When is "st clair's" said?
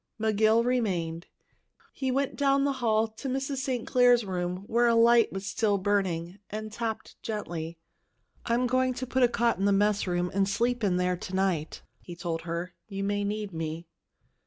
3.57-4.25